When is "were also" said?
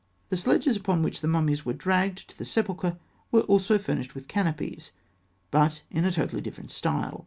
3.31-3.77